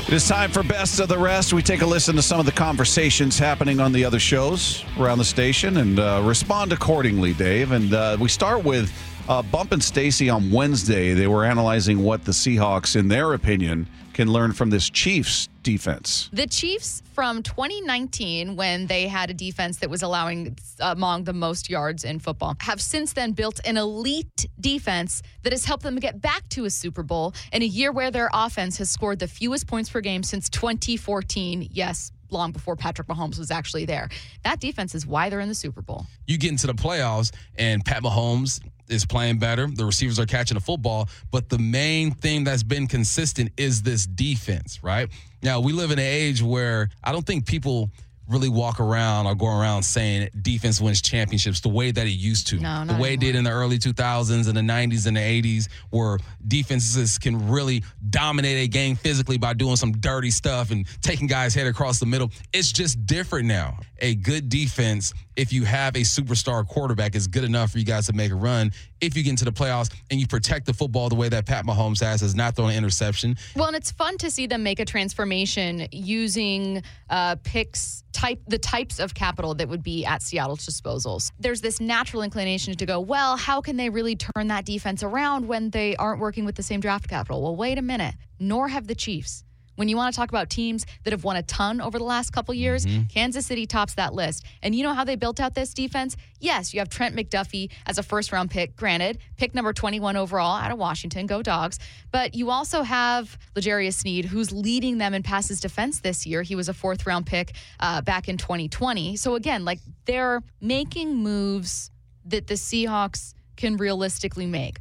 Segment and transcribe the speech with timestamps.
[0.07, 1.51] It is time for best of the rest.
[1.51, 5.17] We take a listen to some of the conversations happening on the other shows around
[5.17, 7.73] the station and uh, respond accordingly, Dave.
[7.73, 8.89] And uh, we start with
[9.27, 11.13] uh, Bump and Stacy on Wednesday.
[11.13, 16.29] They were analyzing what the Seahawks, in their opinion, can learn from this Chiefs defense.
[16.33, 21.69] The Chiefs from 2019, when they had a defense that was allowing among the most
[21.69, 26.21] yards in football, have since then built an elite defense that has helped them get
[26.21, 29.67] back to a Super Bowl in a year where their offense has scored the fewest
[29.67, 31.69] points per game since 2014.
[31.71, 34.09] Yes, long before Patrick Mahomes was actually there.
[34.43, 36.05] That defense is why they're in the Super Bowl.
[36.25, 39.67] you get into the playoffs and Pat Mahomes is playing better.
[39.67, 44.05] The receivers are catching the football, but the main thing that's been consistent is this
[44.05, 45.09] defense, right?
[45.43, 47.89] Now, we live in an age where I don't think people
[48.27, 52.47] really walk around or go around saying defense wins championships the way that it used
[52.47, 52.59] to.
[52.59, 55.69] No, the way it did in the early 2000s and the 90s and the 80s
[55.89, 61.27] where defenses can really dominate a game physically by doing some dirty stuff and taking
[61.27, 62.31] guys head across the middle.
[62.53, 63.79] It's just different now.
[63.99, 68.07] A good defense, if you have a superstar quarterback, is good enough for you guys
[68.07, 68.71] to make a run.
[69.01, 71.65] If you get into the playoffs and you protect the football the way that Pat
[71.65, 74.79] Mahomes has, has not thrown an interception, Well, and it's fun to see them make
[74.79, 80.65] a transformation using uh, picks type the types of capital that would be at Seattle's
[80.65, 81.31] disposals.
[81.39, 85.47] There's this natural inclination to go, well, how can they really turn that defense around
[85.47, 87.43] when they aren't working with the same draft capital?
[87.43, 88.15] Well, wait a minute.
[88.39, 89.43] Nor have the Chiefs.
[89.77, 92.31] When you want to talk about teams that have won a ton over the last
[92.31, 94.43] couple years, Kansas City tops that list.
[94.61, 96.17] And you know how they built out this defense?
[96.39, 100.57] Yes, you have Trent McDuffie as a first round pick, granted, pick number 21 overall
[100.57, 101.77] out of Washington, go dogs.
[102.11, 106.41] But you also have L'Jarius Sneed, who's leading them in passes defense this year.
[106.41, 109.15] He was a fourth round pick uh, back in 2020.
[109.15, 111.91] So again, like they're making moves
[112.25, 114.79] that the Seahawks can realistically make.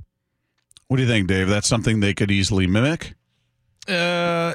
[0.88, 1.48] What do you think, Dave?
[1.48, 3.15] That's something they could easily mimic?
[3.88, 4.54] Uh,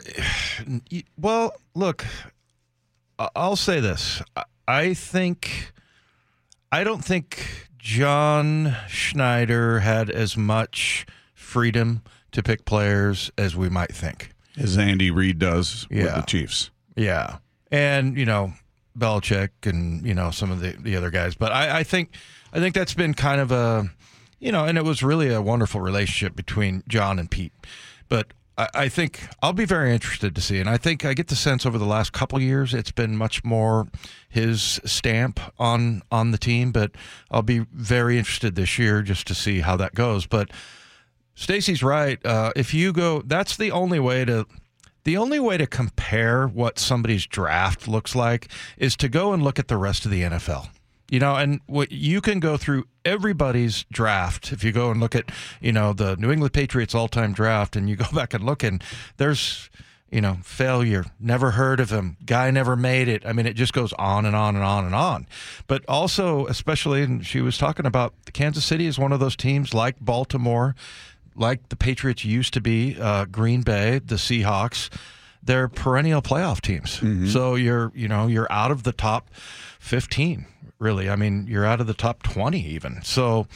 [1.17, 2.05] well, look,
[3.35, 4.21] I'll say this.
[4.67, 5.73] I- think,
[6.71, 13.91] I don't think John Schneider had as much freedom to pick players as we might
[13.93, 14.31] think.
[14.57, 16.15] As Andy Reid does with Yeah.
[16.15, 16.71] the Chiefs.
[16.95, 17.37] Yeah.
[17.71, 18.53] And, you know,
[18.97, 21.35] Belichick and, you know, some of the, the other guys.
[21.35, 22.15] But I, I think
[22.53, 23.89] I think that's been kind of a
[24.39, 27.53] you know, and it was really a wonderful relationship between John and Pete.
[28.09, 28.27] But
[28.73, 30.59] I, think I'll be very interested to see.
[30.59, 33.43] And I think I get the sense over the last couple years it's been much
[33.43, 33.87] more
[34.29, 36.71] his stamp on on the team.
[36.71, 36.91] But
[37.29, 40.25] I'll be very interested this year just to see how that goes.
[40.25, 40.51] But
[41.35, 42.23] Stacy's right.
[42.25, 44.47] Uh, if you go, that's the only way to.
[45.03, 49.57] The only way to compare what somebody's draft looks like is to go and look
[49.57, 50.69] at the rest of the NFL.
[51.11, 54.51] You know, and what you can go through everybody's draft.
[54.51, 55.29] If you go and look at,
[55.59, 58.83] you know, the New England Patriots all-time draft, and you go back and look, and
[59.17, 59.69] there's,
[60.09, 61.05] you know, failure.
[61.19, 62.17] Never heard of him.
[62.25, 63.25] Guy never made it.
[63.25, 65.27] I mean, it just goes on and on and on and on.
[65.67, 69.73] But also, especially, and she was talking about Kansas City is one of those teams
[69.73, 70.75] like Baltimore
[71.35, 74.89] like the Patriots used to be, uh, Green Bay, the Seahawks,
[75.43, 76.99] they're perennial playoff teams.
[77.31, 79.29] So you're, you know, you're out of the top
[79.79, 80.45] 15,
[80.79, 81.09] really.
[81.09, 83.01] I mean, you're out of the top 20 even.
[83.03, 83.47] So,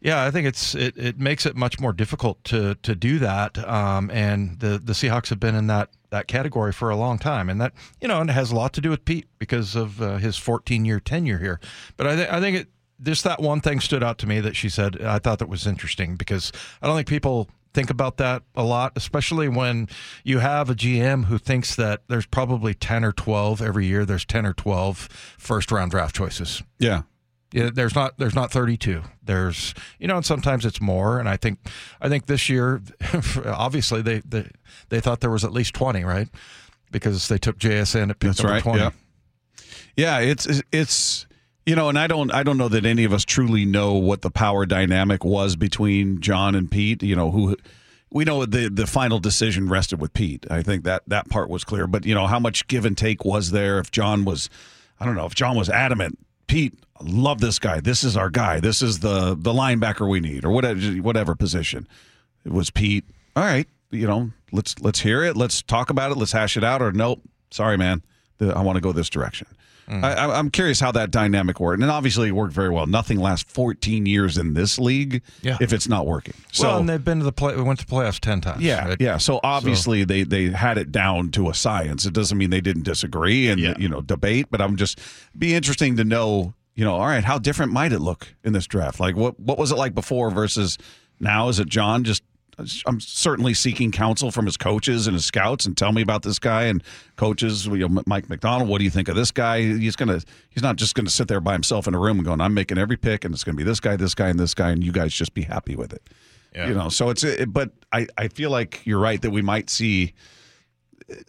[0.00, 3.58] yeah, I think it's it, it makes it much more difficult to to do that.
[3.68, 7.50] Um, and the the Seahawks have been in that that category for a long time,
[7.50, 10.00] and that you know, and it has a lot to do with Pete because of
[10.00, 11.58] uh, his 14 year tenure here.
[11.96, 12.68] But I th- I think it
[13.02, 15.66] just that one thing stood out to me that she said I thought that was
[15.66, 19.88] interesting because I don't think people think about that a lot, especially when
[20.24, 24.04] you have a GM who thinks that there's probably 10 or 12 every year.
[24.04, 24.96] There's 10 or 12
[25.38, 26.62] first round draft choices.
[26.78, 27.02] Yeah.
[27.50, 29.02] Yeah, there's not there's not 32.
[29.22, 31.18] There's you know, and sometimes it's more.
[31.18, 31.58] And I think
[31.98, 32.82] I think this year,
[33.46, 34.50] obviously they they,
[34.90, 36.28] they thought there was at least 20, right?
[36.90, 38.62] Because they took JSN at pick That's number right.
[38.62, 38.78] 20.
[38.80, 38.90] Yeah.
[39.96, 41.26] Yeah, it's it's
[41.68, 44.22] you know, and I don't I don't know that any of us truly know what
[44.22, 47.02] the power dynamic was between John and Pete.
[47.02, 47.58] You know, who
[48.10, 50.46] we know the the final decision rested with Pete.
[50.50, 51.86] I think that that part was clear.
[51.86, 53.78] But you know, how much give and take was there?
[53.78, 54.48] If John was,
[54.98, 56.72] I don't know, if John was adamant, Pete,
[57.02, 57.80] love this guy.
[57.80, 58.60] This is our guy.
[58.60, 61.86] This is the the linebacker we need, or whatever whatever position.
[62.46, 63.04] It was Pete.
[63.36, 65.36] All right, you know, let's let's hear it.
[65.36, 66.16] Let's talk about it.
[66.16, 66.80] Let's hash it out.
[66.80, 67.20] Or nope,
[67.50, 68.02] sorry, man.
[68.40, 69.48] I want to go this direction.
[69.88, 70.04] Mm.
[70.04, 72.86] I, I- I'm curious how that dynamic worked, and obviously it worked very well.
[72.86, 75.56] Nothing lasts 14 years in this league Yeah.
[75.60, 76.34] if it's not working.
[76.52, 77.56] So well, and they've been to the play.
[77.56, 78.62] We went to playoffs ten times.
[78.62, 78.96] yeah, right?
[79.00, 79.16] yeah.
[79.16, 82.04] So obviously they they had it down to a science.
[82.06, 84.98] It doesn't mean they didn't disagree and you know debate, but I'm just
[85.36, 86.54] be interesting to know.
[86.74, 89.00] You know, all right, how different might it look in this draft?
[89.00, 90.78] Like what what was it like before versus
[91.18, 91.48] now?
[91.48, 92.22] Is it John just?
[92.86, 96.38] I'm certainly seeking counsel from his coaches and his scouts, and tell me about this
[96.38, 96.64] guy.
[96.64, 96.82] And
[97.16, 99.60] coaches, you know, Mike Macdonald, what do you think of this guy?
[99.62, 100.20] He's gonna,
[100.50, 102.78] he's not just gonna sit there by himself in a room and going, "I'm making
[102.78, 104.92] every pick, and it's gonna be this guy, this guy, and this guy, and you
[104.92, 106.02] guys just be happy with it."
[106.66, 109.68] You know, so it's, it, but I, I feel like you're right that we might
[109.70, 110.14] see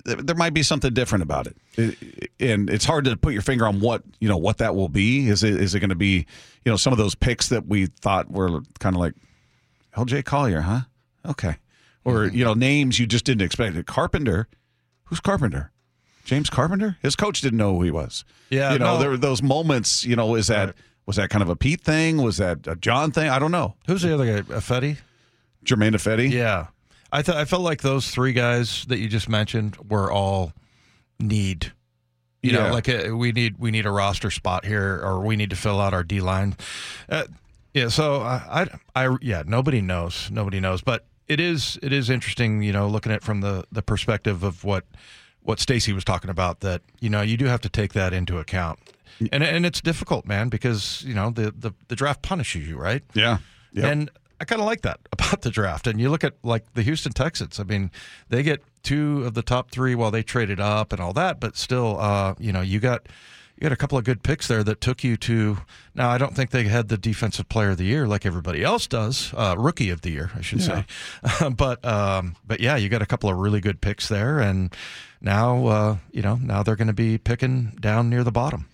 [0.05, 1.57] there there might be something different about it.
[1.77, 4.89] It- and it's hard to put your finger on what you know what that will
[4.89, 5.27] be.
[5.27, 6.25] Is it is it going to be
[6.65, 9.13] you know some of those picks that we thought were kind of like
[9.95, 10.23] L.J.
[10.23, 10.81] Collier, huh?
[11.25, 11.57] Okay,
[12.05, 13.85] or you know names you just didn't expect.
[13.85, 14.47] Carpenter,
[15.05, 15.71] who's Carpenter?
[16.25, 16.97] James Carpenter.
[17.01, 18.23] His coach didn't know who he was.
[18.49, 18.99] Yeah, you know no.
[18.99, 20.05] there were those moments.
[20.05, 20.75] You know, is that
[21.05, 22.21] was that kind of a Pete thing?
[22.21, 23.29] Was that a John thing?
[23.29, 23.75] I don't know.
[23.87, 24.59] Who's the other guy?
[24.59, 24.97] Fetty.
[25.63, 26.31] Germain Ifedi.
[26.31, 26.67] Yeah,
[27.11, 30.53] I thought I felt like those three guys that you just mentioned were all
[31.19, 31.73] need.
[32.41, 32.67] You Yeah.
[32.67, 35.55] know, like uh we need we need a roster spot here, or we need to
[35.57, 36.55] fill out our D line.
[37.09, 37.23] Uh,
[37.73, 42.09] yeah, so I, I, I, yeah, nobody knows, nobody knows, but it is it is
[42.09, 44.83] interesting, you know, looking at it from the the perspective of what
[45.43, 46.59] what Stacy was talking about.
[46.59, 48.79] That you know you do have to take that into account,
[49.31, 53.03] and and it's difficult, man, because you know the the, the draft punishes you, right?
[53.13, 53.37] Yeah.
[53.73, 53.85] Yep.
[53.85, 54.11] And
[54.41, 55.85] I kind of like that about the draft.
[55.85, 57.59] And you look at like the Houston Texans.
[57.59, 57.91] I mean,
[58.29, 61.55] they get two of the top three while they traded up and all that, but
[61.55, 63.07] still, uh, you know, you got
[63.59, 65.57] you got a couple of good picks there that took you to.
[65.93, 68.87] Now, I don't think they had the defensive player of the year like everybody else
[68.87, 70.85] does, uh, rookie of the year, I should say.
[71.57, 74.73] but um, but yeah, you got a couple of really good picks there, and
[75.19, 78.69] now uh, you know now they're going to be picking down near the bottom.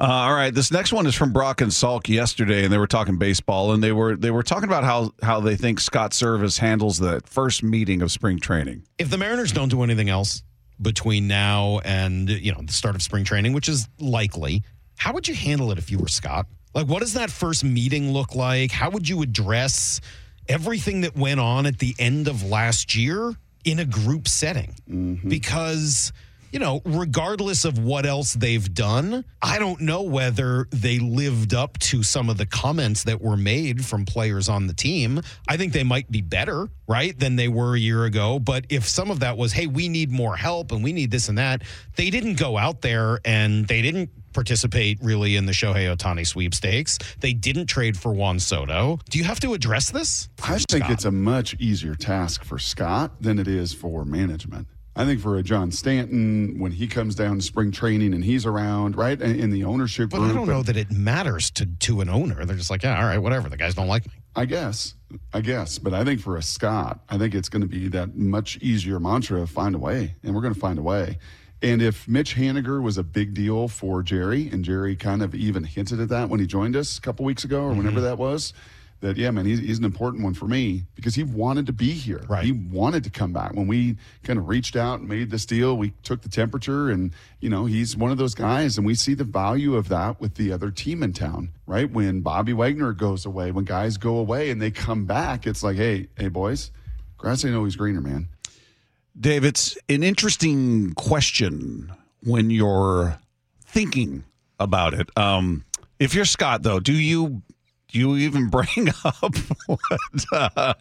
[0.00, 2.86] Uh, all right, this next one is from Brock and Salk yesterday, and they were
[2.86, 6.58] talking baseball, and they were they were talking about how how they think Scott Servais
[6.58, 8.84] handles the first meeting of spring training.
[8.98, 10.42] if the Mariners don't do anything else
[10.80, 14.62] between now and you know the start of spring training, which is likely,
[14.96, 16.46] how would you handle it if you were Scott?
[16.74, 18.70] Like, what does that first meeting look like?
[18.70, 20.00] How would you address
[20.48, 23.34] everything that went on at the end of last year
[23.64, 24.76] in a group setting?
[24.88, 25.28] Mm-hmm.
[25.28, 26.12] Because
[26.52, 31.78] you know, regardless of what else they've done, I don't know whether they lived up
[31.78, 35.20] to some of the comments that were made from players on the team.
[35.48, 38.38] I think they might be better, right, than they were a year ago.
[38.38, 41.28] But if some of that was, hey, we need more help and we need this
[41.28, 41.62] and that,
[41.96, 46.98] they didn't go out there and they didn't participate really in the Shohei Ohtani sweepstakes.
[47.18, 49.00] They didn't trade for Juan Soto.
[49.08, 50.28] Do you have to address this?
[50.42, 54.68] I think it's a much easier task for Scott than it is for management.
[55.00, 58.44] I think for a John Stanton, when he comes down to spring training and he's
[58.44, 62.02] around, right, in in the ownership But I don't know that it matters to to
[62.02, 62.44] an owner.
[62.44, 63.48] They're just like, yeah, all right, whatever.
[63.48, 64.12] The guys don't like me.
[64.36, 64.92] I guess,
[65.32, 68.14] I guess, but I think for a Scott, I think it's going to be that
[68.14, 71.18] much easier mantra: find a way, and we're going to find a way.
[71.62, 75.64] And if Mitch Haniger was a big deal for Jerry, and Jerry kind of even
[75.64, 78.04] hinted at that when he joined us a couple weeks ago or whenever mm-hmm.
[78.04, 78.52] that was,
[79.00, 81.90] that yeah, man, he's, he's an important one for me because he wanted to be
[81.90, 82.22] here.
[82.28, 82.44] Right.
[82.44, 83.54] He wanted to come back.
[83.54, 87.12] When we kind of reached out and made this deal, we took the temperature, and
[87.40, 90.34] you know, he's one of those guys, and we see the value of that with
[90.34, 91.50] the other team in town.
[91.66, 95.62] Right when Bobby Wagner goes away, when guys go away and they come back, it's
[95.62, 96.70] like, hey, hey, boys,
[97.16, 98.28] grass ain't always greener, man.
[99.18, 101.92] Dave, it's an interesting question
[102.22, 103.18] when you're
[103.64, 104.24] thinking
[104.58, 105.10] about it.
[105.16, 105.64] Um,
[105.98, 107.42] if you're Scott, though, do you
[107.92, 110.24] do you even bring up what?
[110.32, 110.74] Uh,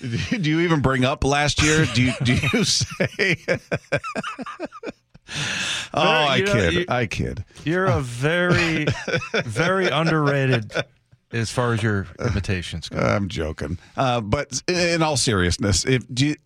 [0.00, 1.86] do you even bring up last year?
[1.94, 3.36] Do you do you say?
[5.94, 7.44] oh, I know, kid, you- I kid.
[7.64, 8.86] You're a very,
[9.44, 10.72] very underrated
[11.32, 12.98] as far as your invitations go.
[12.98, 13.78] I'm joking.
[13.96, 16.36] Uh, but in all seriousness, if do you,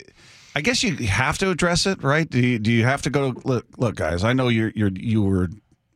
[0.57, 2.29] I guess you have to address it, right?
[2.29, 5.23] Do you, do you have to go look look guys, I know you're you're you
[5.23, 5.49] were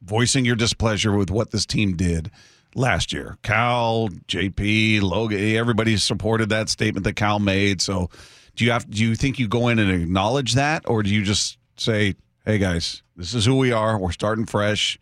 [0.03, 2.31] voicing your displeasure with what this team did
[2.77, 3.39] last year.
[3.43, 7.81] Cal, JP, Logan, everybody supported that statement that Cal made.
[7.81, 8.11] So
[8.55, 11.23] do you have do you think you go in and acknowledge that or do you
[11.23, 12.15] just say,
[12.45, 13.99] "Hey guys, this is who we are.
[13.99, 14.99] We're starting fresh.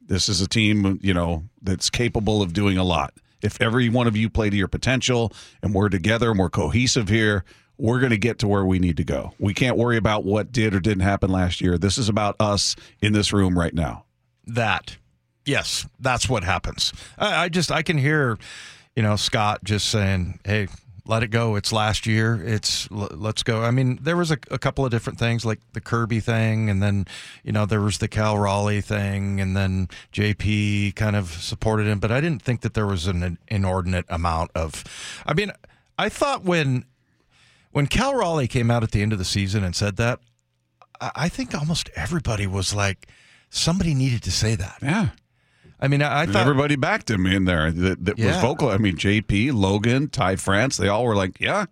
[0.00, 3.12] This is a team, you know, that's capable of doing a lot.
[3.42, 5.32] If every one of you play to your potential
[5.62, 7.44] and we're together and we're cohesive here,
[7.76, 9.32] we're going to get to where we need to go.
[9.38, 11.78] We can't worry about what did or didn't happen last year.
[11.78, 14.06] This is about us in this room right now.
[14.46, 14.96] That,
[15.48, 16.92] yes, that's what happens.
[17.18, 18.38] I, I just I can hear,
[18.94, 20.68] you know, Scott just saying, "Hey,
[21.06, 21.56] let it go.
[21.56, 22.40] It's last year.
[22.44, 25.80] It's let's go." I mean, there was a, a couple of different things like the
[25.80, 27.06] Kirby thing, and then
[27.42, 31.98] you know there was the Cal Raleigh thing, and then JP kind of supported him,
[31.98, 34.84] but I didn't think that there was an inordinate amount of.
[35.26, 35.50] I mean,
[35.98, 36.84] I thought when
[37.72, 40.20] when Cal Raleigh came out at the end of the season and said that,
[41.00, 43.08] I think almost everybody was like,
[43.50, 44.78] somebody needed to say that.
[44.82, 45.08] Yeah.
[45.80, 48.68] I mean, I, I thought everybody backed him in there that, that was vocal.
[48.68, 51.66] I mean, JP, Logan, Ty France, they all were like, yeah,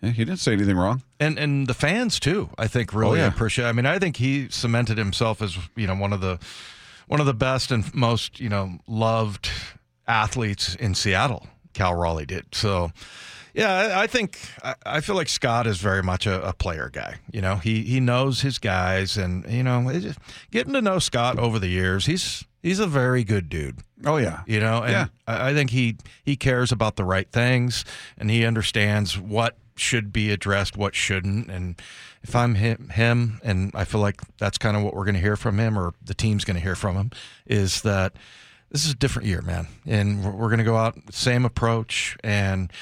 [0.00, 1.02] yeah, he didn't say anything wrong.
[1.18, 2.50] and and the fans too.
[2.56, 3.28] I think oh, really Oh, yeah.
[3.28, 3.64] appreciate.
[3.66, 6.38] I mean, I think he cemented himself as you know one of the
[7.08, 9.50] one of the best and most you know loved
[10.06, 11.46] athletes in Seattle.
[11.74, 12.92] Cal Raleigh did so.
[13.54, 17.16] Yeah, I, think I, I feel like Scott is very much a, a player guy.
[17.32, 19.90] You know, he he knows his guys, and you know,
[20.52, 23.78] getting to know Scott over the years, he's he's a very good dude.
[24.04, 24.42] Oh, yeah.
[24.46, 25.06] You know, and Yeah.
[25.26, 27.84] I I think he he cares about the right things,
[28.16, 31.50] and he understands what should be addressed, what shouldn't.
[31.50, 31.80] And
[32.22, 35.20] if I'm him, him and I feel like that's kind of what we're going to
[35.20, 37.10] hear from him, or the team's going to hear from him,
[37.46, 38.14] is that
[38.70, 42.16] this is a different year, man, and we're, we're going to go out same approach,
[42.24, 42.72] and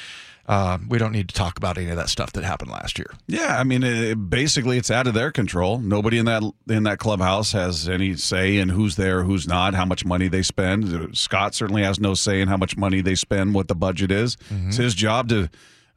[0.49, 3.13] uh, we don't need to talk about any of that stuff that happened last year.
[3.27, 5.79] Yeah, I mean, it, basically, it's out of their control.
[5.79, 9.85] Nobody in that in that clubhouse has any say in who's there, who's not, how
[9.85, 10.95] much money they spend.
[10.95, 14.13] Uh, Scott certainly has no say in how much money they spend, what the budget
[14.13, 14.37] is.
[14.37, 14.69] Mm-hmm.
[14.69, 15.51] It's his job to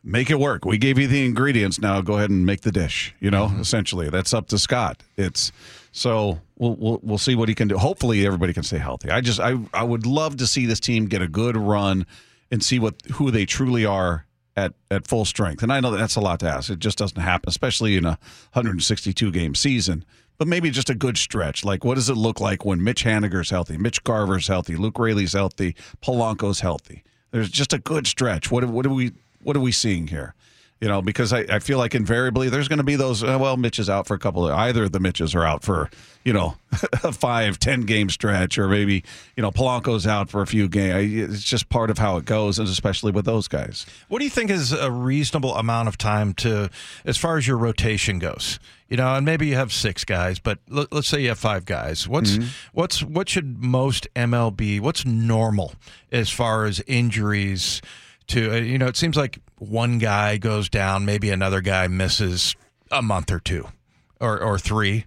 [0.03, 0.65] make it work.
[0.65, 1.79] We gave you the ingredients.
[1.79, 3.13] Now go ahead and make the dish.
[3.19, 3.61] You know, mm-hmm.
[3.61, 5.03] essentially, that's up to Scott.
[5.15, 5.51] It's
[5.91, 7.77] so we'll, we'll we'll see what he can do.
[7.77, 9.11] Hopefully, everybody can stay healthy.
[9.11, 12.07] I just I I would love to see this team get a good run
[12.49, 14.25] and see what who they truly are
[14.59, 15.63] at, at full strength.
[15.63, 16.69] And I know that that's a lot to ask.
[16.69, 18.19] It just doesn't happen, especially in a
[18.53, 20.03] 162 game season.
[20.37, 21.65] But maybe just a good stretch.
[21.65, 25.33] Like, what does it look like when Mitch Haniger's healthy, Mitch Garver's healthy, Luke Raley's
[25.33, 27.03] healthy, Polanco's healthy?
[27.31, 28.49] There's just a good stretch.
[28.49, 29.11] What what are we
[29.43, 30.35] what are we seeing here?
[30.81, 33.21] You know, because I, I feel like invariably there's going to be those.
[33.21, 35.61] Uh, well, Mitch is out for a couple of either of the Mitches are out
[35.61, 35.89] for
[36.23, 36.55] you know
[37.03, 39.03] a five ten game stretch, or maybe
[39.35, 41.35] you know Polanco's out for a few games.
[41.35, 43.85] It's just part of how it goes, and especially with those guys.
[44.07, 46.69] What do you think is a reasonable amount of time to,
[47.03, 48.59] as far as your rotation goes?
[48.87, 51.65] You know, and maybe you have six guys, but let, us say you have five
[51.65, 52.07] guys.
[52.07, 52.37] What's
[52.73, 54.79] what's what should most MLB?
[54.79, 55.73] What's normal
[56.11, 57.81] as far as injuries?
[58.29, 62.55] To uh, you know, it seems like one guy goes down, maybe another guy misses
[62.91, 63.67] a month or two,
[64.19, 65.05] or or three.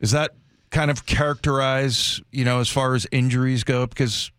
[0.00, 0.32] Is that
[0.70, 3.86] kind of characterize you know as far as injuries go?
[3.86, 4.30] Because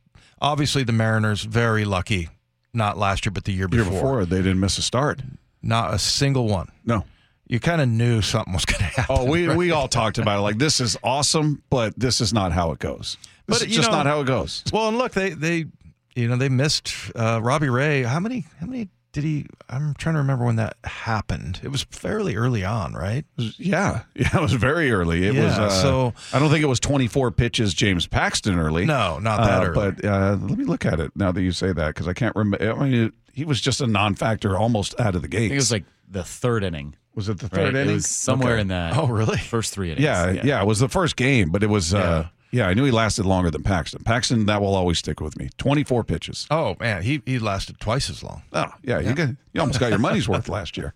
[0.42, 2.30] obviously the Mariners very lucky,
[2.74, 3.94] not last year but the year Year before.
[3.94, 5.22] before they didn't miss a start.
[5.62, 6.70] Not a single one.
[6.86, 7.06] No.
[7.48, 9.16] You kind of knew something was going to happen.
[9.18, 10.42] Oh, we we all talked about it.
[10.42, 13.18] Like this is awesome, but this is not how it goes.
[13.48, 14.64] This But, is just know- not how it goes.
[14.74, 15.66] Well, and look, they they
[16.16, 18.04] you know they missed uh, Robbie Ray.
[18.04, 18.46] How many?
[18.60, 19.46] How many did he?
[19.70, 21.60] I'm trying to remember when that happened.
[21.64, 23.26] It was fairly early on, right?
[23.38, 25.26] Yeah, yeah, it was very early.
[25.28, 28.86] It was Yeah, uh, so- I don't think it was 24 pitches James Paxton early.
[28.86, 29.92] No, not that Uh, early.
[29.92, 32.36] But uh, let me look at it now that you say that because I can't
[32.36, 32.72] remember.
[32.74, 35.52] I mean, it, he was just a non-factor almost out of the gate.
[35.52, 36.96] It was like the third inning.
[37.16, 37.52] was it the Right?
[37.66, 37.96] third It inning?
[37.96, 38.62] was somewhere Okay.
[38.62, 38.96] in that.
[38.98, 39.38] Oh, really?
[39.38, 40.04] First three innings.
[40.04, 41.94] Yeah, yeah, it was the first game, but it was.
[41.94, 44.04] Uh, yeah, I knew he lasted longer than Paxton.
[44.04, 45.50] Paxton, that will always stick with me.
[45.58, 46.46] 24 pitches.
[46.52, 48.44] Oh man, he he lasted twice as long.
[48.54, 50.94] Oh, yeah, you got you almost got your money's worth last year.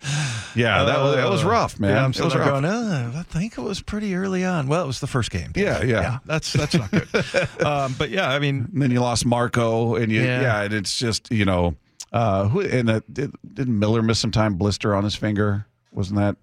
[0.56, 1.92] Yeah, that was that was rough, man.
[1.96, 2.62] Yeah, I'm It sitting was there rough.
[2.62, 4.68] going, uh, I think it was pretty early on.
[4.68, 5.52] Well, it was the first game.
[5.56, 6.20] Yeah, yeah.
[6.26, 7.08] that's that's not good.
[7.66, 10.42] um, but yeah, I mean, And then you lost Marco, and you, Yeah.
[10.42, 11.76] yeah, and it's just you know,
[12.14, 15.66] uh, who and uh, did, didn't Miller miss some time blister on his finger?
[15.92, 16.36] Wasn't that?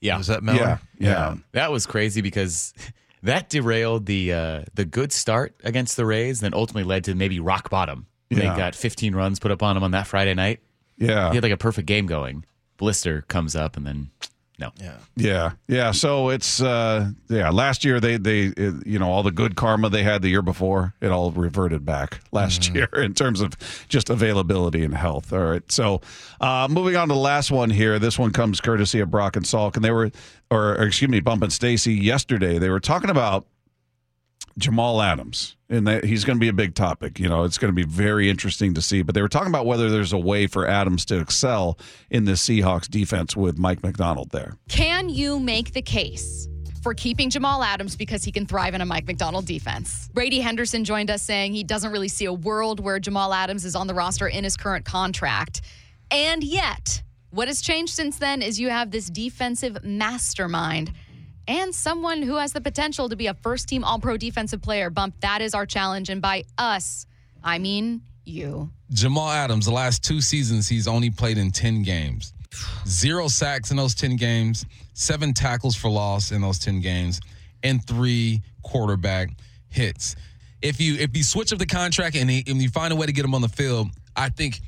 [0.00, 0.18] Yeah.
[0.18, 0.58] was that Miller?
[0.58, 1.34] Yeah, yeah.
[1.52, 2.74] That was crazy because
[3.22, 7.40] that derailed the uh, the good start against the Rays, then ultimately led to maybe
[7.40, 8.06] rock bottom.
[8.30, 8.38] Yeah.
[8.38, 10.60] They got 15 runs put up on him on that Friday night.
[10.98, 12.44] Yeah, He had like a perfect game going.
[12.76, 14.10] Blister comes up and then
[14.58, 14.72] No.
[14.80, 14.96] Yeah.
[15.16, 15.90] Yeah, yeah.
[15.90, 17.50] So it's uh, yeah.
[17.50, 20.40] Last year they they it, you know all the good karma they had the year
[20.40, 23.52] before it all reverted back last year in terms of
[23.88, 25.32] just availability and health.
[25.32, 25.70] All right.
[25.70, 26.00] So
[26.40, 27.98] uh, moving on to the last one here.
[27.98, 30.10] This one comes courtesy of Brock and Salk, and they were
[30.50, 32.58] or, or excuse me, Bump and Stacy yesterday.
[32.58, 33.46] They were talking about
[34.58, 37.18] Jamal Adams, and that he's going to be a big topic.
[37.18, 39.02] You know, it's going to be very interesting to see.
[39.02, 41.78] But they were talking about whether there's a way for Adams to excel
[42.10, 44.56] in the Seahawks defense with Mike Macdonald there.
[44.68, 46.48] Can you make the case
[46.82, 50.08] for keeping Jamal Adams because he can thrive in a Mike Macdonald defense?
[50.14, 53.76] Brady Henderson joined us saying he doesn't really see a world where Jamal Adams is
[53.76, 55.60] on the roster in his current contract.
[56.10, 60.92] And yet, what has changed since then is you have this defensive mastermind
[61.48, 64.90] and someone who has the potential to be a first team all pro defensive player.
[64.90, 66.10] Bump, that is our challenge.
[66.10, 67.06] And by us,
[67.42, 68.70] I mean you.
[68.90, 72.32] Jamal Adams, the last two seasons, he's only played in 10 games.
[72.86, 77.20] Zero sacks in those 10 games, seven tackles for loss in those 10 games,
[77.62, 79.30] and three quarterback
[79.68, 80.16] hits.
[80.62, 83.06] If you if you switch up the contract and, he, and you find a way
[83.06, 84.60] to get him on the field, I think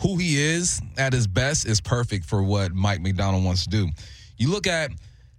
[0.00, 3.88] who he is at his best is perfect for what Mike Macdonald wants to do.
[4.38, 4.90] You look at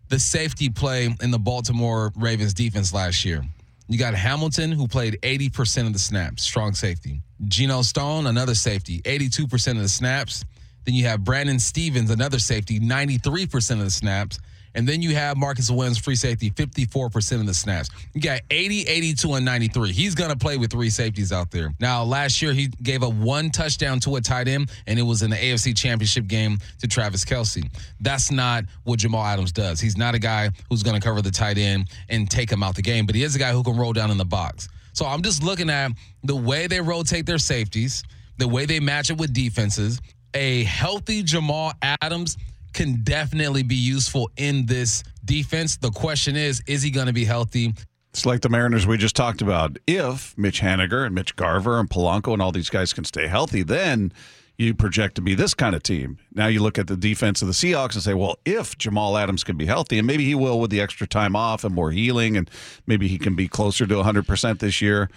[0.09, 3.43] the safety play in the Baltimore Ravens defense last year.
[3.87, 7.21] You got Hamilton, who played 80% of the snaps, strong safety.
[7.47, 10.43] Geno Stone, another safety, 82% of the snaps.
[10.85, 14.39] Then you have Brandon Stephens, another safety, 93% of the snaps.
[14.75, 17.89] And then you have Marcus Williams, free safety, 54% of the snaps.
[18.13, 19.91] You got 80, 82, and 93.
[19.91, 21.73] He's going to play with three safeties out there.
[21.79, 25.23] Now, last year, he gave a one touchdown to a tight end, and it was
[25.23, 27.67] in the AFC Championship game to Travis Kelce.
[28.01, 29.79] That's not what Jamal Adams does.
[29.79, 32.75] He's not a guy who's going to cover the tight end and take him out
[32.75, 34.67] the game, but he is a guy who can roll down in the box.
[34.91, 35.91] So I'm just looking at
[36.23, 38.03] the way they rotate their safeties,
[38.37, 40.01] the way they match it with defenses.
[40.33, 42.37] A healthy Jamal Adams
[42.75, 45.77] can definitely be useful in this defense.
[45.77, 47.73] The question is, is he going to be healthy?
[48.11, 49.79] It's like the Mariners we just talked about.
[49.87, 53.63] If Mitch Haniger and Mitch Garver and Polanco and all these guys can stay healthy,
[53.63, 54.13] then
[54.57, 56.17] you project to be this kind of team.
[56.33, 59.43] Now you look at the defense of the Seahawks and say, well, if Jamal Adams
[59.43, 62.37] can be healthy, and maybe he will with the extra time off and more healing,
[62.37, 62.49] and
[62.85, 65.09] maybe he can be closer to 100% this year.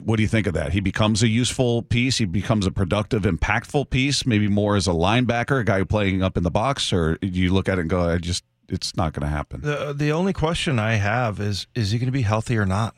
[0.00, 0.72] What do you think of that?
[0.72, 2.18] He becomes a useful piece.
[2.18, 6.36] He becomes a productive, impactful piece, maybe more as a linebacker, a guy playing up
[6.36, 9.28] in the box, or you look at it and go, I just, it's not going
[9.28, 9.60] to happen?
[9.60, 12.96] The the only question I have is is he going to be healthy or not?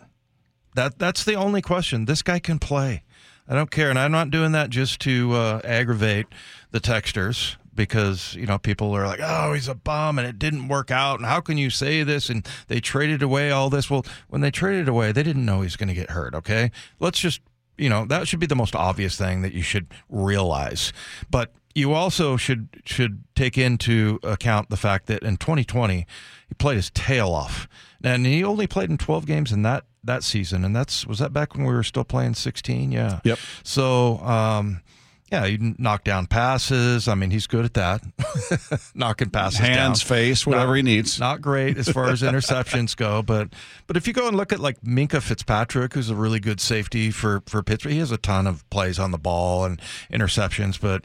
[0.77, 2.05] That that's the only question.
[2.05, 3.03] This guy can play.
[3.49, 6.27] I don't care, and I'm not doing that just to uh, aggravate
[6.71, 10.69] the texters because you know people are like, "Oh, he's a bum, and it didn't
[10.69, 12.29] work out." And how can you say this?
[12.31, 13.91] And they traded away all this.
[13.91, 16.35] Well, when they traded away, they didn't know he's going to get hurt.
[16.35, 17.41] Okay, let's just
[17.77, 20.93] you know that should be the most obvious thing that you should realize.
[21.31, 26.07] But you also should should take into account the fact that in 2020
[26.49, 27.69] he played his tail off,
[28.03, 31.33] and he only played in 12 games in that that season, and that's was that
[31.33, 32.93] back when we were still playing 16.
[32.93, 33.21] Yeah.
[33.25, 33.39] Yep.
[33.63, 34.19] So.
[34.19, 34.81] um
[35.33, 37.09] yeah, he knock down passes.
[37.09, 38.03] I mean, he's good at that,
[38.95, 40.07] knocking passes Hands, down.
[40.07, 41.19] face, whatever Not- he needs.
[41.19, 43.49] Not great as far as interceptions go, but
[43.87, 47.11] but if you go and look at like Minkah Fitzpatrick, who's a really good safety
[47.11, 49.81] for for Pittsburgh, he has a ton of plays on the ball and
[50.13, 51.03] interceptions, but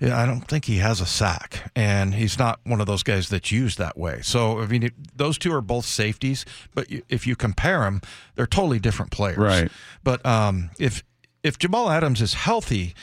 [0.00, 3.28] yeah, I don't think he has a sack, and he's not one of those guys
[3.28, 4.20] that's used that way.
[4.22, 8.00] So I mean, those two are both safeties, but if you compare them,
[8.34, 9.38] they're totally different players.
[9.38, 9.70] Right.
[10.04, 11.02] But um, if
[11.44, 12.94] if Jamal Adams is healthy,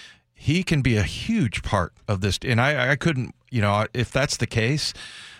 [0.41, 2.39] he can be a huge part of this.
[2.45, 4.93] And I, I couldn't, you know, if that's the case,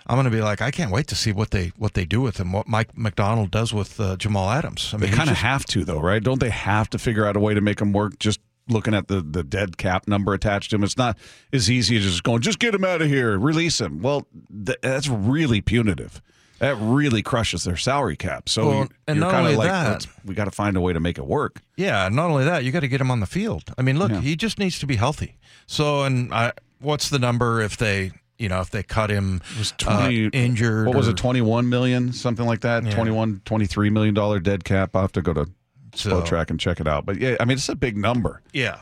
[0.05, 2.19] I'm going to be like, I can't wait to see what they what they do
[2.19, 2.51] with him.
[2.51, 4.93] What Mike Macdonald does with uh, Jamal Adams.
[4.93, 6.21] I They kind of have to, though, right?
[6.21, 8.19] Don't they have to figure out a way to make him work?
[8.19, 11.17] Just looking at the the dead cap number attached to him, it's not
[11.53, 14.01] as easy as just going, just get him out of here, release him.
[14.01, 14.27] Well,
[14.65, 16.21] th- that's really punitive.
[16.59, 18.47] That really crushes their salary cap.
[18.49, 20.75] So Well, you- and you're not kind of only like, that- we got to find
[20.77, 21.61] a way to make it work.
[21.77, 23.73] Yeah, not only that, you got to get him on the field.
[23.77, 24.21] I mean, look, Yeah.
[24.21, 25.37] he just needs to be healthy.
[25.67, 29.71] So, and I, what's the number if they, you know, if they cut him was
[29.71, 30.87] uh, 20 injured?
[30.87, 32.83] What was it, 21 million, something like that?
[32.83, 32.91] Yeah.
[32.91, 34.95] Twenty one, twenty three million 21, 23 million dollar dead cap.
[34.95, 35.49] I'll have to go to
[35.95, 37.05] So- Spotrac and check it out.
[37.05, 38.41] But yeah, I mean, it's a big number.
[38.53, 38.79] Yeah,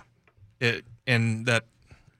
[0.59, 1.65] it, and that,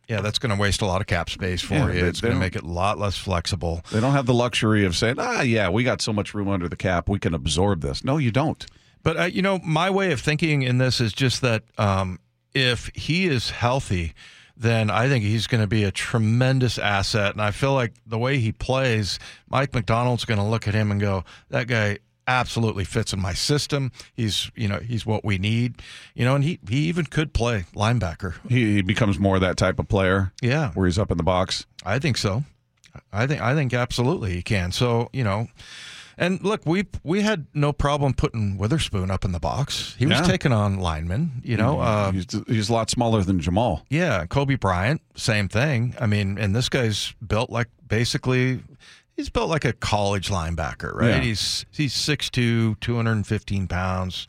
[0.07, 1.93] yeah, that's going to waste a lot of cap space for Yeah, you.
[2.01, 3.81] they- it's going to make it a lot less flexible.
[3.91, 6.69] They don't have the luxury of saying, ah, yeah, we got so much room under
[6.69, 8.03] the cap, we can absorb this.
[8.03, 8.65] No, you don't.
[9.03, 12.19] But uh, you know, my way of thinking in this is just that um,
[12.53, 14.13] if he is healthy,
[14.59, 17.31] then I think he's going to be a tremendous asset.
[17.33, 20.89] And I feel like the way he plays, Mike Macdonald's going to look at him
[20.91, 23.91] and go, "That guy absolutely fits in my system.
[24.13, 25.81] He's you know he's what we need.
[26.13, 28.35] You know, and he he even could play linebacker.
[28.49, 31.23] He, he becomes more of that type of player Yeah, where he's up in the
[31.23, 31.65] box.
[31.85, 32.43] I think so.
[33.13, 34.71] I think I think absolutely he can.
[34.71, 35.47] So you know,
[36.17, 39.95] and look, we we had no problem putting Witherspoon up in the box.
[39.99, 40.23] He was Yeah.
[40.25, 41.41] taking on linemen.
[41.43, 43.85] You know, uh, he's, he's a lot smaller than Jamal.
[43.89, 45.95] yeah, Coby Bryant, same thing.
[46.01, 48.61] I mean, and this guy's built like basically.
[49.17, 51.09] He's built like a college linebacker, right?
[51.09, 51.19] Yeah.
[51.21, 54.27] He's he's 6'2", 215 pounds.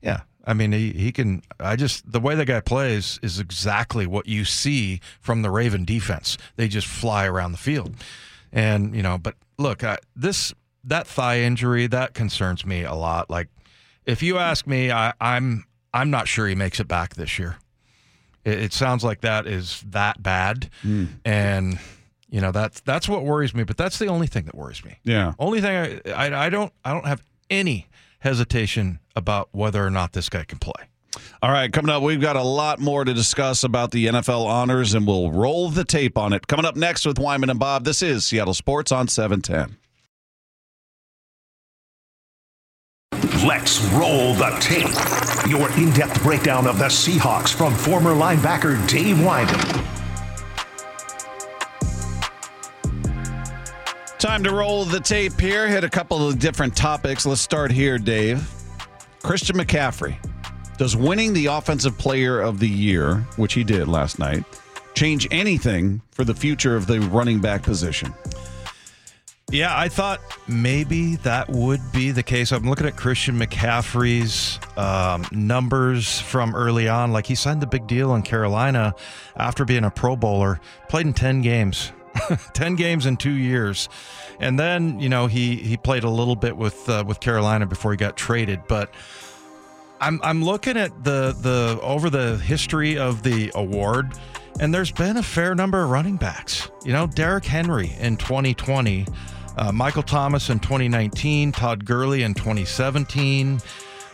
[0.00, 0.20] Yeah.
[0.44, 1.42] I mean, he, he can.
[1.60, 5.84] I just the way the guy plays is exactly what you see from the Raven
[5.84, 6.38] defense.
[6.56, 7.96] They just fly around the field,
[8.50, 9.18] and you know.
[9.18, 13.28] But look, I, this that thigh injury that concerns me a lot.
[13.28, 13.48] Like,
[14.06, 17.56] if you ask me, I, I'm I'm not sure he makes it back this year.
[18.42, 21.06] It, it sounds like that is that bad, hmm.
[21.26, 21.78] and
[22.30, 23.64] you know that's that's what worries me.
[23.64, 24.98] But that's the only thing that worries me.
[25.04, 25.34] Yeah.
[25.38, 27.88] Only thing I, I I don't I don't have any
[28.20, 30.88] hesitation about whether or not this guy can play.
[31.42, 34.94] All right, coming up, we've got a lot more to discuss about the NFL honors,
[34.94, 36.46] and we'll roll the tape on it.
[36.46, 39.76] Coming up next with Wyman and Bob, this is Seattle Sports on 710.
[43.46, 45.50] Let's roll the tape.
[45.50, 49.87] Your in depth breakdown of the Seahawks from former linebacker Dave Wyman.
[54.18, 55.68] Time to roll the tape here.
[55.68, 57.24] Hit a couple of different topics.
[57.24, 58.44] Let's start here, Dave.
[59.22, 60.16] Christian McCaffrey.
[60.76, 64.42] Does winning the Offensive Player of the Year, which he did last night,
[64.94, 68.12] change anything for the future of the running back position?
[69.52, 72.50] Yeah, I thought maybe that would be the case.
[72.50, 77.12] I'm looking at Christian McCaffrey's um, numbers from early on.
[77.12, 78.94] Like he signed the big deal in Carolina
[79.36, 81.92] after being a Pro Bowler, played in 10 games.
[82.54, 83.88] 10 games in 2 years.
[84.40, 87.90] And then, you know, he he played a little bit with uh, with Carolina before
[87.90, 88.92] he got traded, but
[90.00, 94.12] I'm I'm looking at the the over the history of the award,
[94.60, 96.70] and there's been a fair number of running backs.
[96.84, 99.06] You know, Derrick Henry in 2020,
[99.56, 103.60] uh, Michael Thomas in 2019, Todd Gurley in 2017,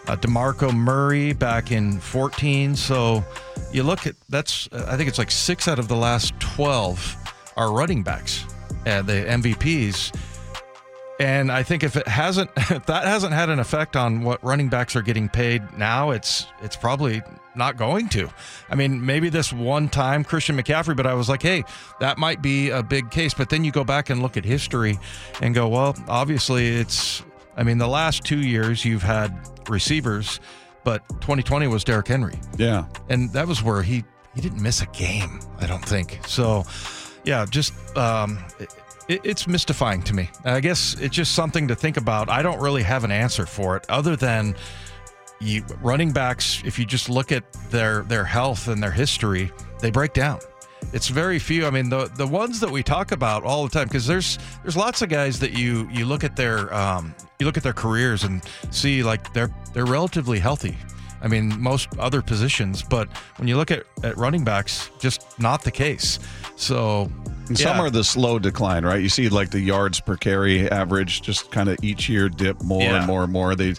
[0.06, 2.76] uh, DeMarco Murray back in 14.
[2.76, 3.22] So
[3.72, 7.72] you look at that's I think it's like six out of the last 12 are
[7.72, 8.44] running backs,
[8.86, 10.14] uh, the MVPs.
[11.20, 14.68] And I think if it hasn't, if that hasn't had an effect on what running
[14.68, 17.22] backs are getting paid now, it's it's probably
[17.54, 18.28] not going to.
[18.68, 21.62] I mean, maybe this one time Christian McCaffrey, but I was like, hey,
[22.00, 23.32] that might be a big case.
[23.32, 24.98] But then you go back and look at history
[25.40, 27.22] and go, well, obviously it's.
[27.56, 29.32] I mean, the last two years you've had
[29.68, 30.40] receivers,
[30.82, 32.86] but 2020 was Derrick Henry Yeah.
[33.08, 34.02] and that was where he
[34.34, 35.38] he didn't miss a game.
[35.60, 36.64] I don't think so.
[37.24, 38.38] Yeah, just um,
[39.08, 40.30] it, it's mystifying to me.
[40.44, 42.28] I guess it's just something to think about.
[42.28, 44.54] I don't really have an answer for it, other than
[45.40, 46.62] you running backs.
[46.64, 50.40] If you just look at their their health and their history, they break down.
[50.92, 51.66] It's very few.
[51.66, 54.76] I mean, the the ones that we talk about all the time, because there's there's
[54.76, 58.24] lots of guys that you you look at their um, you look at their careers
[58.24, 60.76] and see like they're they're relatively healthy.
[61.24, 63.08] I mean, most other positions, but
[63.38, 66.18] when you look at, at running backs, just not the case.
[66.56, 67.10] So,
[67.48, 69.00] And some are the slow decline, right?
[69.02, 72.82] You see like the yards per carry average just kind of each year dip more
[72.82, 72.98] Yeah.
[72.98, 73.54] and more and more.
[73.56, 73.74] They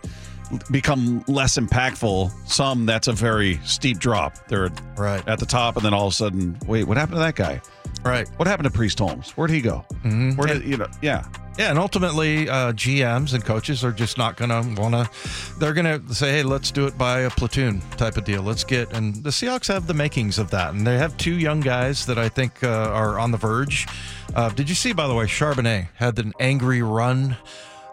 [0.71, 2.31] become less impactful.
[2.49, 4.35] Some that's a very steep drop.
[4.47, 5.27] They're Right.
[5.27, 7.61] at the top, and then all of a sudden, wait, what happened to that guy?
[8.03, 8.27] right.
[8.37, 9.31] What happened to Priest Holmes?
[9.31, 9.83] Where'd he go?
[10.03, 10.37] Mhm.
[10.37, 10.85] Where did you know?
[11.01, 11.23] Yeah,
[11.57, 15.09] Yeah, and ultimately, uh, GMs and coaches are just not going to want to.
[15.57, 18.41] They're going to say, "Hey, let's do it by a platoon type of deal.
[18.41, 21.61] Let's get." And the Seahawks have the makings of that, and they have two young
[21.61, 23.87] guys that I think uh, are on the verge.
[24.35, 27.37] Uh, did you see, by the way, Charbonnet had an angry run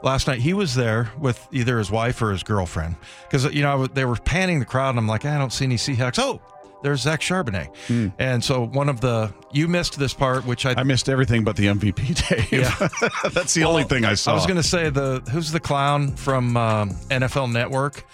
[0.02, 0.40] last night?
[0.40, 2.96] He was there with either his wife or his girlfriend
[3.30, 5.76] because you know they were panning the crowd, and I'm like, I don't see any
[5.76, 6.18] Seahawks.
[6.18, 6.40] Oh.
[6.82, 10.82] There's Zach Charbonnet, and so one of the you missed this part, which I I
[10.82, 12.46] missed everything but the MVP day.
[12.58, 12.88] Yeah.
[13.30, 14.32] that's the only thing I saw.
[14.32, 18.04] I was going to say the who's the clown from um, NFL Network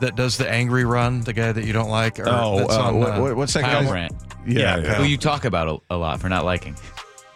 [0.00, 2.18] that does the angry run, the guy that you don't like.
[2.20, 3.88] Or Oh, that's uh, on, what, uh, what- what's that Kyle guy?
[3.88, 4.12] Brandt,
[4.46, 4.94] Yeah, Yeah, yeah.
[4.94, 6.76] who you talk about a, a lot for not liking.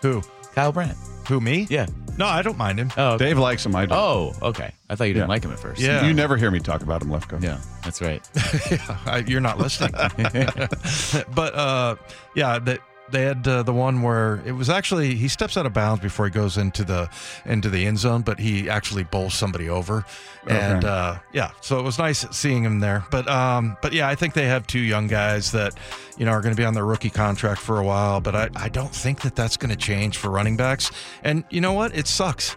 [0.03, 0.21] who?
[0.55, 0.97] Kyle Brandt.
[1.29, 1.67] Who me?
[1.71, 1.87] Yeah.
[2.21, 2.93] No, I don't mind him.
[2.99, 3.25] Oh, okay.
[3.25, 3.75] Dave likes him.
[3.75, 3.99] I don't.
[3.99, 4.75] Oh, okay.
[4.91, 5.33] I thought you didn't Yeah.
[5.35, 5.81] like him at first.
[5.81, 6.05] Yeah.
[6.07, 7.43] You never hear me talk about him, Lefko.
[7.43, 8.21] Yeah, that's right.
[9.07, 9.93] I, you're not listening.
[11.35, 11.97] but uh,
[12.37, 15.73] yeah, that they had uh, the one where it was actually he steps out of
[15.73, 17.09] bounds before he goes into the
[17.45, 20.05] into the end zone, but he actually bowls somebody over,
[20.47, 20.89] and Okay.
[20.89, 23.05] uh, yeah, so it was nice seeing him there.
[23.11, 25.75] But um, but yeah, I think they have two young guys that
[26.17, 28.49] you know are going to be on their rookie contract for a while, but I
[28.57, 30.91] I don't think that that's going to change for running backs.
[31.23, 31.97] And you know what?
[31.97, 32.57] It sucks.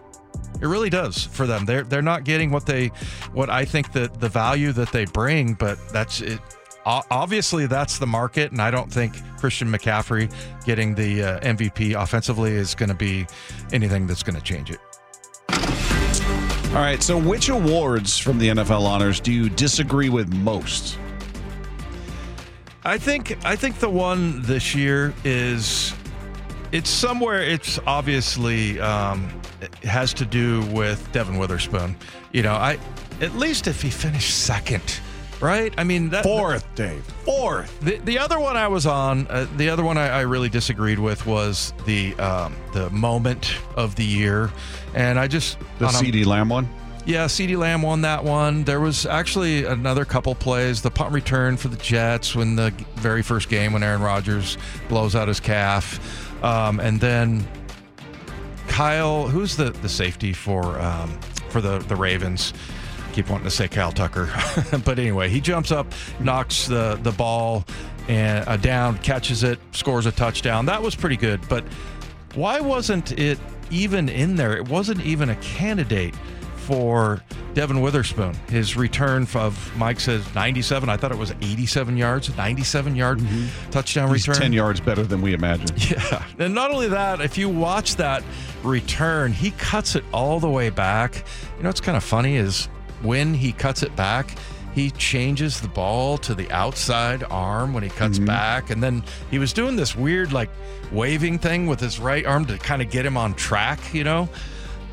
[0.60, 1.64] It really does for them.
[1.64, 2.88] They're they're not getting what they
[3.32, 6.40] what I think that the value that they bring, but that's it.
[6.84, 10.32] Obviously that's the market, and I don't think Christian McCaffrey
[10.64, 13.26] getting the uh, MVP offensively is going to be
[13.72, 14.80] anything that's going to change it.
[16.74, 17.02] All right.
[17.02, 20.98] So, which awards from the NFL honors do you disagree with most?
[22.84, 25.94] I think I think the one this year is
[26.72, 27.42] it's somewhere.
[27.42, 31.96] It's obviously um, it has to do with Devin Witherspoon.
[32.32, 32.78] You know, I
[33.20, 35.00] at least if he finished second,
[35.44, 35.72] right?
[35.78, 37.04] I mean, that, Fourth, Dave.
[37.24, 37.78] Fourth.
[37.80, 40.98] The, the other one I was on, uh, the other one I, I really disagreed
[40.98, 44.50] with was the um, the moment of the year,
[44.94, 46.68] and I just The CeeDee Lamb one.
[47.06, 48.64] yeah, CeeDee Lamb won that one.
[48.64, 50.80] There was actually another couple plays.
[50.82, 54.56] The punt return for the Jets when the very first game when Aaron Rodgers
[54.88, 57.46] blows out his calf, um, and then
[58.68, 61.18] Kyle, who's the the safety for um,
[61.50, 62.52] for the the Ravens.
[63.14, 64.28] Keep wanting to say Kyle Tucker,
[64.84, 65.86] but anyway, he jumps up,
[66.18, 67.64] knocks the the ball
[68.08, 70.66] and uh, down, catches it, scores a touchdown.
[70.66, 71.40] That was pretty good.
[71.48, 71.64] But
[72.34, 73.38] why wasn't it
[73.70, 74.56] even in there?
[74.56, 76.16] It wasn't even a candidate
[76.56, 77.22] for
[77.52, 78.34] Devin Witherspoon.
[78.48, 80.88] His return of Mike says 97.
[80.88, 83.22] I thought it was 87 yards, 97 yard
[83.70, 84.42] touchdown He's return.
[84.42, 85.72] 10 yards better than we imagined.
[85.90, 86.24] Yeah.
[86.38, 88.24] And not only that, if you watch that
[88.64, 91.24] return, he cuts it all the way back.
[91.56, 92.68] You know what's kind of funny is
[93.04, 94.36] when he cuts it back,
[94.74, 98.26] he changes the ball to the outside arm when he cuts mm-hmm.
[98.26, 98.70] back.
[98.70, 100.50] And then he was doing this weird, like,
[100.90, 104.28] waving thing with his right arm to kind of get him on track, you know?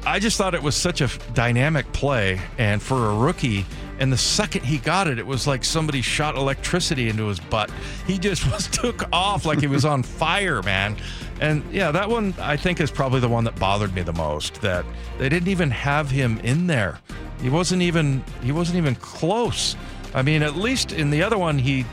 [0.06, 2.41] I just thought it was such a dynamic play.
[2.58, 3.65] And for a rookie,
[4.00, 7.71] and the second he got it, it was like somebody shot electricity into his butt.
[8.08, 10.95] He just was took off like he was on fire, man.
[11.39, 14.62] And yeah, that one I think is probably the one that bothered me the most.
[14.62, 14.86] That
[15.19, 17.00] they didn't even have him in there.
[17.42, 19.76] He wasn't even he wasn't even close.
[20.14, 21.86] I mean, at least in the other one, he,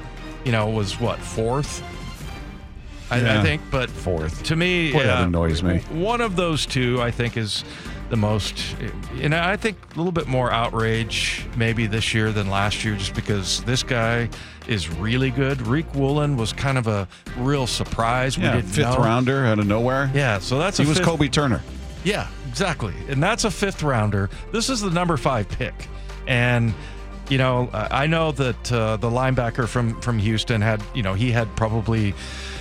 [0.45, 1.83] you know, was what fourth.
[3.11, 3.41] I, Yeah.
[3.41, 4.43] I think, but Fourth.
[4.45, 5.79] to me, Boy, that uh, annoys me.
[5.91, 7.65] One of those two, I think, is
[8.11, 8.77] the most,
[9.23, 13.15] and I think a little bit more outrage maybe this year than last year, just
[13.15, 14.29] because this guy
[14.67, 15.57] is really good.
[15.61, 17.09] Riq Woolen was kind of a
[17.39, 18.37] real surprise.
[18.37, 19.03] Yeah, we didn't fifth know.
[19.03, 20.11] rounder out of nowhere.
[20.13, 21.63] Yeah, so that's He was fifth- Kobie Turner.
[22.05, 22.95] yeah, exactly.
[23.09, 24.31] And that's a fifth rounder.
[24.53, 25.75] This is the number five pick.
[26.27, 26.75] And,
[27.29, 31.31] you know, I know that uh, the linebacker from, from Houston had, you know, he
[31.31, 32.15] had probably,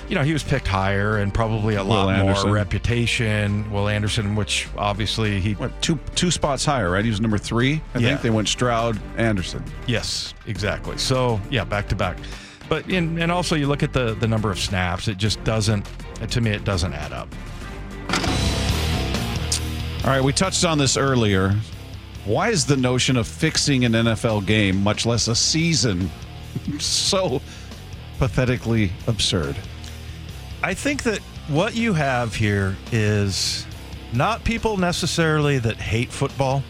[0.09, 2.47] you know, he was picked higher and probably a lot Anderson.
[2.47, 3.69] more reputation.
[3.71, 5.53] Will Anderson, which obviously he.
[5.53, 7.03] What, two two spots higher, right?
[7.03, 7.81] He was number three.
[7.93, 8.09] I Yeah.
[8.09, 9.63] think they went Stroud, Anderson.
[9.85, 10.97] Yes, exactly.
[10.97, 12.17] So, yeah, back to back.
[12.69, 15.85] But, in, and also you look at the, the number of snaps, it just doesn't,
[16.29, 17.27] to me, it doesn't add up.
[20.03, 21.55] All right, we touched on this earlier.
[22.25, 26.09] Why is the notion of fixing an NFL game, much less a season,
[26.79, 27.41] so
[28.17, 29.55] pathetically absurd?
[30.63, 33.65] I think that what you have here is
[34.13, 36.63] not people necessarily that hate football,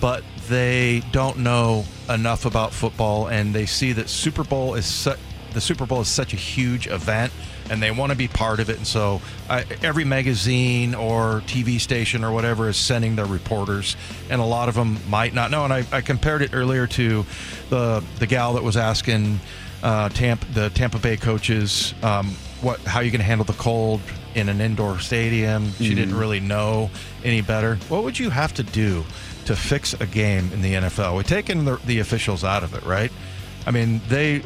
[0.00, 5.14] but they don't know enough about football and they see that Super Bowl is su-
[5.52, 7.32] the Super Bowl is such a huge event
[7.70, 11.80] and they want to be part of it and so I, every magazine or TV
[11.80, 13.96] station or whatever is sending their reporters
[14.30, 17.24] and a lot of them might not know and I, I compared it earlier to
[17.70, 19.40] the the gal that was asking
[19.82, 24.00] uh, Tampa, the Tampa Bay coaches, um, what how you going to handle the cold
[24.34, 25.72] in an indoor stadium.
[25.74, 26.90] She didn't really know
[27.24, 27.76] any better.
[27.88, 29.04] What would you have to do
[29.46, 31.14] to fix a game in the NFL?
[31.14, 33.12] We're taking the, the officials out of it, right?
[33.66, 34.42] I mean, they.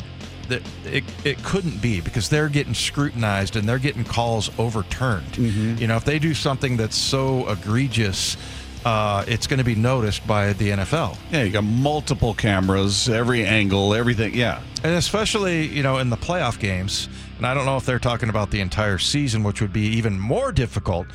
[0.49, 5.37] That it, it couldn't be because they're getting scrutinized and they're getting calls overturned.
[5.81, 8.37] You know, if they do something that's so egregious,
[8.85, 11.17] uh, it's going to be noticed by the NFL.
[11.31, 14.35] Yeah, you got multiple cameras, every angle, everything.
[14.35, 14.61] Yeah.
[14.83, 18.29] And especially, you know, in the playoff games, and I don't know if they're talking
[18.29, 21.07] about the entire season, which would be even more difficult.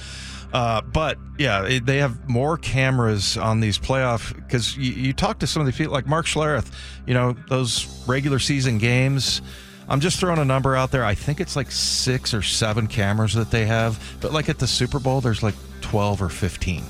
[0.53, 5.39] Uh, but yeah, it, they have more cameras on these playoff because you, you talk
[5.39, 6.71] to some of the people like Mark Schlereth,
[7.05, 9.41] you know, those regular season games.
[9.89, 11.05] I'm just throwing a number out there.
[11.05, 14.67] I think it's like six or seven cameras that they have, but like at the
[14.67, 16.83] Super Bowl, there's like 12 or 15.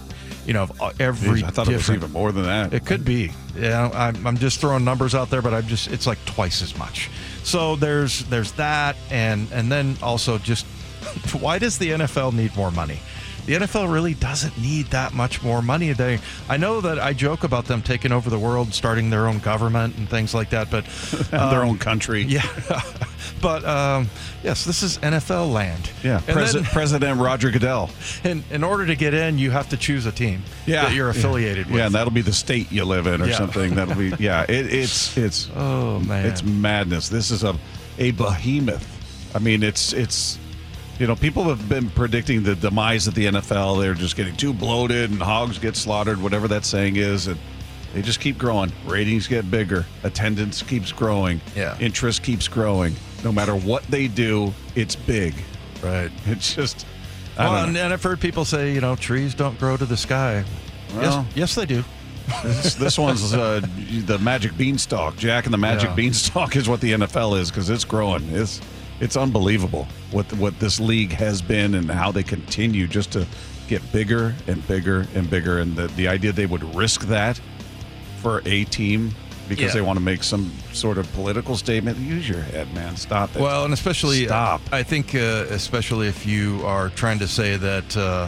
[0.46, 1.42] You know, uh, every.
[1.42, 2.74] Jeez, I thought it was even more than that.
[2.74, 3.32] it could be.
[3.56, 6.78] Yeah, I'm, I'm just throwing numbers out there, but I'm just it's like twice as
[6.78, 7.10] much.
[7.44, 10.66] So there's there's that, and and then also just
[11.40, 13.00] why does the NFL need more money?
[13.48, 15.94] The NFL really doesn't need that much more money.
[15.94, 19.40] They, I know that I joke about them taking over the world, starting their own
[19.40, 20.86] government and things like that, but
[21.32, 22.24] their um, own country.
[22.24, 22.46] Yeah,
[23.42, 24.10] but um,
[24.44, 25.90] yes, this is NFL land.
[26.04, 27.90] Yeah, And Presi- then- President Roger Goodell.
[28.26, 31.68] in, in order to get in, you have to choose a team that you're affiliated
[31.68, 31.72] yeah.
[31.72, 31.80] with.
[31.80, 33.38] Yeah, and that'll be the state you live in or Yeah.
[33.38, 33.76] something.
[33.76, 34.44] That'll be yeah.
[34.44, 37.08] It, it's it's oh man, it's madness.
[37.08, 37.58] This is a
[37.98, 38.86] a behemoth.
[39.34, 40.38] I mean, it's it's
[41.00, 43.80] you know people have been predicting the demise of the NFL.
[43.82, 47.38] They're just getting too bloated and hogs get slaughtered, whatever that saying is, and
[47.94, 48.72] they just keep growing.
[48.86, 51.78] Ratings get bigger, attendance keeps growing, Yeah.
[51.80, 52.96] interest keeps growing.
[53.24, 55.34] No matter what they do, it's big.
[55.84, 56.12] right.
[56.28, 56.86] It's just.
[57.38, 59.98] I Well, and, and I've heard people say, you know, trees don't grow to the
[59.98, 60.44] sky.
[60.96, 61.84] Well- yes, yes, they do.
[62.44, 63.62] This, this one's uh,
[64.06, 65.16] the Magic Beanstalk.
[65.16, 65.96] Jack and the Magic Yeah.
[65.96, 68.28] Beanstalk is what the NFL is because it's growing.
[68.32, 68.60] It's
[69.00, 73.26] it's unbelievable what what this league has been and how they continue just to
[73.68, 75.60] get bigger and bigger and bigger.
[75.60, 77.40] And the the idea they would risk that
[78.22, 79.14] for a team
[79.50, 79.74] because Yeah.
[79.76, 81.98] they want to make some sort of political statement.
[82.00, 82.98] Use your head, man.
[82.98, 83.42] Stop it.
[83.42, 84.62] Well, and especially, Stop.
[84.74, 88.28] I think, uh, especially if you are trying to say that uh,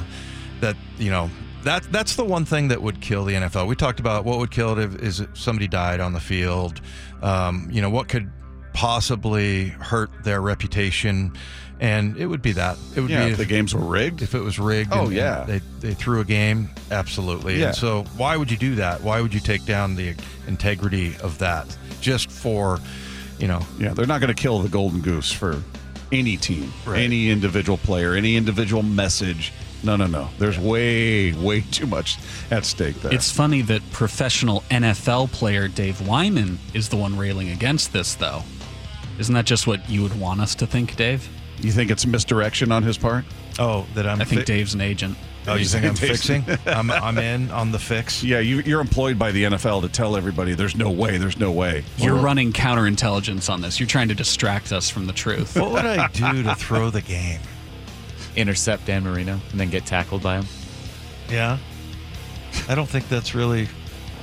[0.61, 1.29] that you know
[1.63, 3.67] that that's the one thing that would kill the NFL.
[3.67, 6.79] We talked about what would kill it if, is if somebody died on the field.
[7.21, 8.31] Um, you know what could
[8.73, 11.33] possibly hurt their reputation,
[11.79, 12.77] and it would be that.
[12.95, 14.21] It would yeah, be if the games were rigged.
[14.21, 14.89] if it was rigged.
[14.93, 15.41] Oh, and- yeah.
[15.41, 16.69] and they they threw a game.
[16.91, 17.59] Absolutely.
[17.59, 17.67] Yeah.
[17.67, 19.01] And so why would you do that?
[19.01, 20.15] Why would you take down the
[20.47, 21.65] integrity of that
[22.01, 22.79] just for,
[23.37, 25.61] you know, Yeah, they're not going to kill the golden goose for
[26.11, 26.99] any team, Right.
[27.01, 29.51] any individual player, any individual message.
[29.83, 30.27] No, no, no.
[30.39, 32.17] There's way, way too much
[32.51, 33.13] at stake there.
[33.13, 38.43] It's funny that professional NFL player Dave Wyman is the one railing against this, though.
[39.19, 41.27] Isn't that just what you would want us to think, Dave?
[41.61, 43.25] you think it's misdirection on his part?
[43.59, 44.21] oh that I'm.
[44.21, 45.17] I think fi- Dave's an agent.
[45.47, 46.43] Oh, you think I'm fixing?
[46.65, 48.23] I'm I'm in on the fix.
[48.29, 51.51] Yeah, you, you're employed by the NFL to tell everybody there's no way, there's no
[51.51, 51.83] way.
[51.97, 53.79] You're running counterintelligence on this.
[53.79, 55.57] You're trying to distract us from the truth.
[55.57, 57.39] What would I do to throw the game?
[58.35, 60.45] Intercept Dan Marino and then get tackled by him.
[61.29, 61.57] Yeah,
[62.69, 63.67] I don't think that's really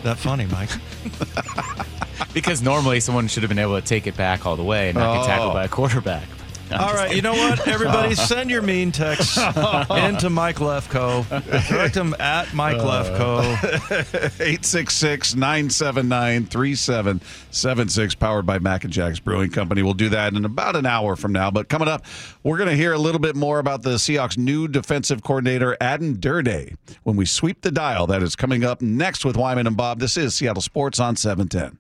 [0.05, 0.71] that funny, Mike.
[2.35, 4.99] Because normally someone should have been able to take it back all the way and
[4.99, 5.55] not get tackled Oh.
[5.55, 5.71] by a oh.
[5.71, 6.29] quarterback.
[6.71, 7.67] I'm All just you know what?
[7.69, 11.69] Everybody, send your mean texts into Mike Lefko.
[11.69, 13.05] Direct them at Mike uh.
[13.05, 14.41] Lefko.
[14.41, 19.83] 866 979 3776, powered by Mac and Jack's Brewing Company.
[19.83, 21.53] We'll do that in about an hour from now.
[21.53, 22.05] But coming up,
[22.43, 26.15] we're going to hear a little bit more about the Seahawks' new defensive coordinator, Aden
[26.19, 28.09] Durde, when we sweep the dial.
[28.09, 30.01] That is coming up next with Wyman and Bob.
[30.01, 31.79] This is Seattle Sports on 710.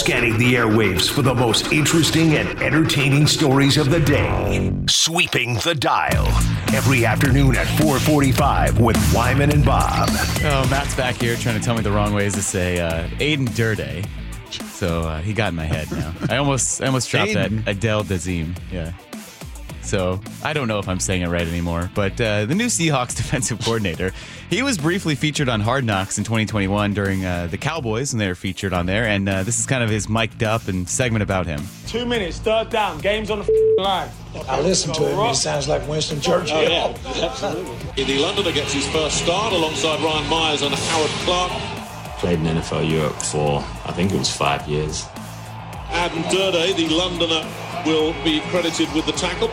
[0.00, 4.72] Scanning the airwaves for the most interesting and entertaining stories of the day.
[4.88, 6.26] Sweeping the dial.
[6.74, 10.08] Every afternoon at 445 with Wyman and Bob.
[10.10, 13.44] Oh, Matt's back here trying to tell me the wrong ways to say uh, Aden
[13.48, 14.06] Durde.
[14.72, 16.14] So uh, he got in my head now.
[16.30, 17.64] I almost I almost dropped Aden.
[17.64, 18.56] that Adele Dazim.
[18.72, 18.92] Yeah.
[19.82, 21.90] So I don't know if I'm saying it right anymore.
[21.94, 24.12] But uh, the new Seahawks defensive coordinator,
[24.48, 28.28] he was briefly featured on Hard Knocks in 2021 during uh, the Cowboys, and they
[28.28, 29.06] were featured on there.
[29.06, 31.62] And uh, this is kind of his mic'd up and segment about him.
[31.86, 34.10] Two minutes, third down, game's on the line.
[34.48, 35.28] I listen to him.
[35.28, 36.56] He sounds like Winston Churchill.
[36.56, 38.04] Oh, yeah, absolutely.
[38.04, 41.52] The Londoner gets his first start alongside Ryan Myers and Howard Clark.
[42.18, 45.04] Played in NFL Europe for I think it was five years.
[45.90, 47.44] Aden Durde, the Londoner,
[47.84, 49.50] will be credited with the tackle.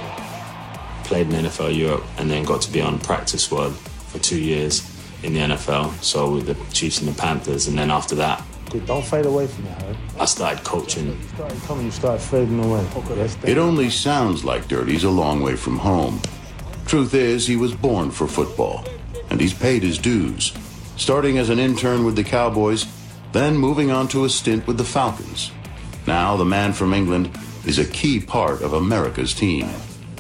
[1.07, 4.83] Played in NFL Europe and then got to be on practice squad for two years
[5.23, 5.93] in the NFL.
[6.03, 9.47] So with the Chiefs and the Panthers, and then after that, Good, don't fade away
[9.47, 9.97] from it, Harry.
[10.19, 11.07] I started coaching.
[11.07, 12.85] You started coming, you start fading away.
[12.97, 13.49] Okay.
[13.49, 16.21] It only sounds like Durde's a long way from home.
[16.85, 18.83] Truth is, he was born for football,
[19.29, 20.53] and he's paid his dues.
[20.97, 22.85] Starting as an intern with the Cowboys,
[23.31, 25.51] then moving on to a stint with the Falcons.
[26.05, 27.31] Now, the man from England
[27.65, 29.69] is a key part of America's team.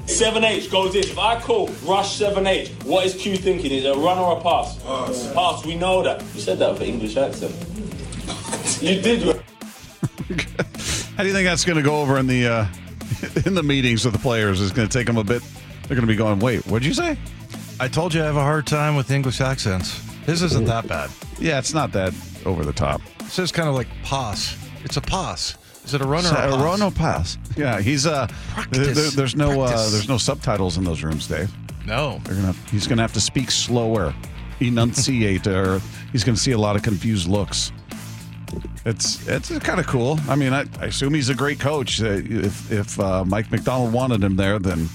[0.07, 1.03] 7H goes in.
[1.03, 3.71] If I call rush 7H, what is Q thinking?
[3.71, 4.81] Is it a run or a pass?
[4.81, 5.33] Pass.
[5.33, 6.21] Pass, we know that.
[6.33, 7.53] You said that with an English accent.
[8.81, 9.23] you did.
[11.15, 12.67] How do you think that's going to go over in the uh,
[13.45, 14.61] in the meetings with the players?
[14.61, 15.41] Is going to take them a bit.
[15.81, 17.17] They're going to be going, wait, what'd you say?
[17.79, 20.01] I told you I have a hard time with English accents.
[20.25, 21.09] His isn't that bad.
[21.39, 22.13] Yeah, it's not that
[22.45, 23.01] over the top.
[23.19, 24.57] It says kind of like pass.
[24.83, 25.57] It's a pass.
[25.87, 26.53] Is it a run or So- a pass?
[26.61, 27.37] run or pass?
[27.55, 28.27] Yeah, he's uh.
[28.53, 28.95] Practice.
[28.95, 31.49] there- there's no uh, there's no subtitles in those rooms, Dave.
[31.85, 32.19] No.
[32.25, 34.13] They're gonna he's gonna have to speak slower,
[34.59, 37.71] enunciate, or he's gonna see a lot of confused looks.
[38.85, 40.19] It's it's kind of cool.
[40.29, 42.01] I mean, I, I assume he's a great coach.
[42.01, 44.89] Uh, If if uh, Mike Macdonald wanted him there, then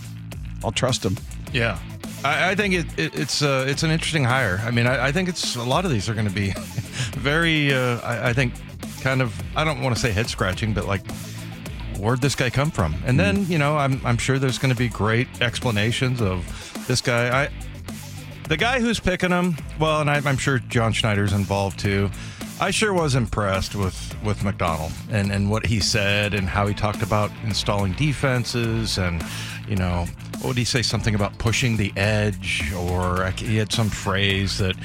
[0.65, 1.17] I'll trust him.
[1.53, 1.79] Yeah.
[2.25, 4.61] I, I think it, it, it's uh, it's an interesting hire.
[4.65, 6.51] I mean, I, I think it's a lot of these are going to be
[7.19, 7.75] very.
[7.75, 8.55] Uh, I, I think
[9.03, 9.35] kind of.
[9.57, 11.03] I don't want to say head scratching, but like,
[11.99, 12.95] where'd this guy come from?
[13.05, 13.53] And then hmm.
[13.53, 17.45] you know, I'm I'm sure there's going to be great explanations of this guy.
[17.45, 17.51] I
[18.49, 19.57] the guy who's picking him.
[19.79, 22.11] Well, and I, I'm sure John Schneider's involved too.
[22.61, 26.75] I sure was impressed with with Macdonald and and what he said and how he
[26.75, 29.25] talked about installing defenses and
[29.69, 30.07] you know
[30.39, 34.77] what would he say something about pushing the edge or he had some phrase that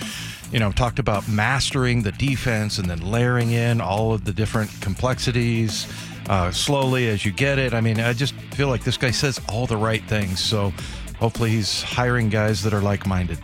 [0.51, 4.69] you know talked about mastering the defense and then layering in all of the different
[4.81, 5.87] complexities
[6.29, 7.73] uh, slowly as you get it.
[7.73, 10.39] I mean, I just feel like this guy says all the right things.
[10.39, 10.73] So
[11.19, 13.39] hopefully he's hiring guys that are like minded.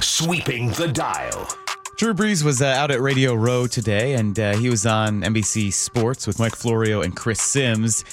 [0.00, 1.48] Sweeping the dial.
[1.96, 5.72] Drew Brees was uh, out at Radio Row today, and uh, he was on NBC
[5.72, 8.04] Sports with Mike Florio and Chris Sims.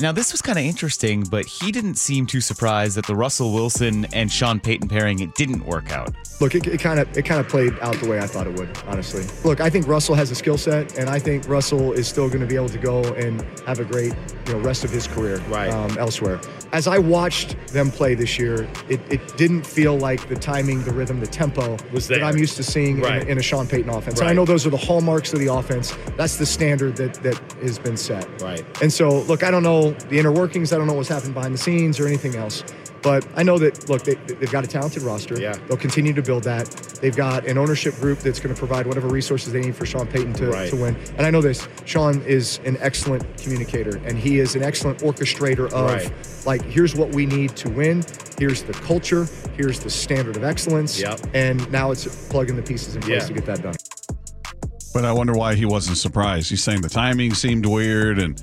[0.00, 3.52] Now, this was kind of interesting, but he didn't seem too surprised that the Russell
[3.52, 6.14] Wilson and Sean Payton pairing it didn't work out.
[6.40, 8.70] Look, it kind of it kind of played out the way I thought it would.
[8.86, 12.28] Honestly, look, I think Russell has a skill set, and I think Russell is still
[12.28, 14.14] going to be able to go and have a great
[14.46, 15.68] you know rest of his career right.
[15.70, 16.40] um, elsewhere.
[16.72, 20.92] As I watched them play this year, it, it didn't feel like the timing, the
[20.92, 22.22] rhythm, the tempo Was that.
[22.22, 23.22] I'm used to seeing Right.
[23.22, 24.20] in, a, in a Sean Payton offense.
[24.20, 25.94] And I know those are the hallmarks of the offense.
[26.16, 28.26] That's the standard that that has been set.
[28.40, 28.64] Right.
[28.82, 30.72] And so, look, I don't know the inner workings.
[30.72, 32.64] I don't know what's happened behind the scenes or anything else.
[33.02, 35.40] But I know that, look, they, they've got a talented roster.
[35.40, 35.56] Yeah.
[35.68, 36.66] They'll continue to build that.
[37.00, 40.06] They've got an ownership group that's going to provide whatever resources they need for Sean
[40.06, 40.68] Payton to, Right.
[40.68, 40.96] to win.
[41.16, 45.72] And I know this Sean is an excellent communicator and he is an excellent orchestrator
[45.72, 46.12] of, Right.
[46.44, 48.04] like, here's what we need to win.
[48.38, 49.26] Here's the culture.
[49.56, 51.00] Here's the standard of excellence.
[51.00, 51.20] Yep.
[51.32, 53.28] And now it's plugging the pieces in place Yeah.
[53.28, 53.76] to get that done.
[54.92, 56.50] But I wonder why he wasn't surprised.
[56.50, 58.42] He's saying the timing seemed weird, and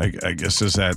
[0.00, 0.96] I, I guess is that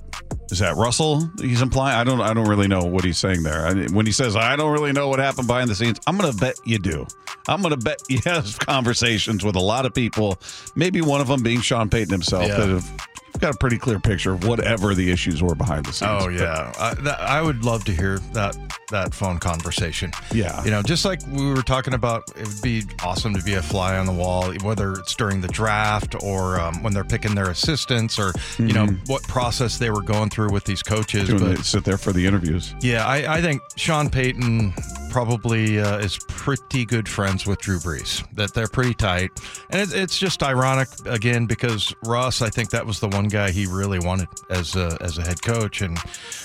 [0.51, 1.97] is that Russell he's implying?
[1.97, 3.67] I don't I don't really know what he's saying there.
[3.67, 6.33] I, when he says I don't really know what happened behind the scenes, I'm gonna
[6.33, 7.05] bet you do.
[7.47, 10.39] I'm gonna bet you have conversations with a lot of people.
[10.75, 12.57] Maybe one of them being Sean Payton himself Yeah.
[12.57, 12.97] that have
[13.39, 16.23] got a pretty clear picture of whatever the issues were behind the scenes.
[16.23, 18.57] Oh yeah, I, that, I would love to hear that
[18.89, 20.11] that phone conversation.
[20.31, 20.63] Yeah.
[20.63, 23.61] you know, just like we were talking about, it would be awesome to be a
[23.61, 27.49] fly on the wall, whether it's during the draft or um, when they're picking their
[27.49, 29.07] assistants, or you know Mhm.
[29.09, 31.27] what process they were going through with these coaches.
[31.27, 32.73] Doing but sit there for the interviews.
[32.81, 34.73] yeah, I, I think Sean Payton
[35.17, 38.23] probably uh, is pretty good friends with Drew Brees.
[38.35, 39.31] That they're pretty tight,
[39.71, 43.49] and it, it's just ironic again because Russ, I think that was the one guy
[43.49, 45.97] he really wanted as a, as a head coach, and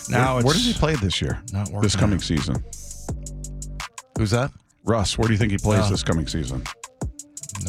[0.08, 1.42] now where, it's where does he play this year?
[1.52, 2.64] Not working this coming season.
[4.16, 4.50] Who's that?
[4.84, 5.18] Russ.
[5.18, 5.90] Where do you think he plays Oh.
[5.90, 6.62] this coming season?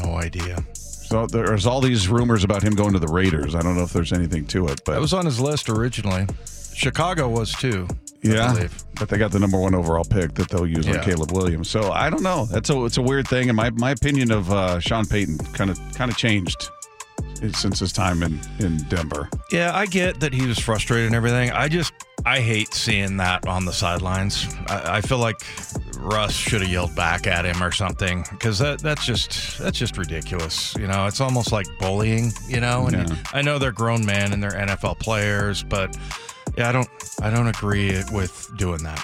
[0.01, 0.63] No idea.
[0.73, 3.55] So there's all these rumors about him going to the Raiders.
[3.55, 6.27] I don't know if there's anything to it, but That was on his list originally.
[6.73, 7.89] Chicago was too.
[8.23, 8.67] Yeah,
[8.99, 11.69] but they got the number one overall pick that they'll use on Caleb Williams.
[11.69, 12.45] So I don't know.
[12.45, 15.69] That's a it's a weird thing, and my my opinion of uh, Sean Payton kind
[15.69, 16.69] of kind of changed
[17.53, 19.29] since his time in in Denver.
[19.51, 21.51] Yeah, I get that he was frustrated and everything.
[21.51, 21.91] I just
[22.25, 24.47] I hate seeing that on the sidelines.
[24.67, 25.35] I, I feel like
[25.99, 29.97] Russ should have yelled back at him or something because that that's just that's just
[29.97, 30.73] ridiculous.
[30.79, 32.31] You know, it's almost like bullying.
[32.47, 33.15] You know, and Yeah.
[33.33, 35.97] I know they're grown men and they're NFL players, but
[36.57, 36.89] yeah, I don't
[37.21, 39.03] I don't agree with doing that.